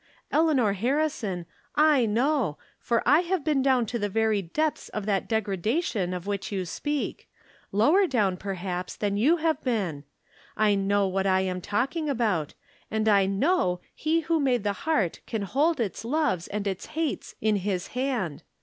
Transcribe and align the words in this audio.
Eleanor 0.31 0.73
Harrison, 0.73 1.45
I 1.75 2.07
know, 2.07 2.57
for 2.79 3.03
I 3.07 3.19
have 3.19 3.43
been 3.43 3.61
down 3.61 3.85
to 3.85 3.99
the 3.99 4.09
very 4.09 4.41
depths 4.41 4.89
of 4.89 5.05
that 5.05 5.27
deg 5.27 5.45
radation 5.47 6.11
of 6.11 6.25
which 6.25 6.51
you 6.51 6.65
speak— 6.65 7.29
Slower 7.69 8.07
down, 8.07 8.35
per 8.37 8.55
haps, 8.55 8.95
than 8.95 9.15
you 9.15 9.37
have 9.37 9.61
been. 9.63 10.03
I 10.57 10.73
know 10.73 11.07
what 11.07 11.27
I 11.27 11.41
am 11.41 11.61
talking 11.61 12.09
about, 12.09 12.55
and 12.89 13.07
I 13.07 13.27
know 13.27 13.79
he 13.93 14.21
who 14.21 14.39
made 14.39 14.63
the 14.63 14.73
heart 14.73 15.19
can 15.27 15.43
hold 15.43 15.79
its 15.79 16.03
loves 16.03 16.47
and 16.47 16.65
its 16.65 16.87
hates 16.97 17.35
in 17.39 17.57
his 17.57 17.89
hand. 17.89 18.41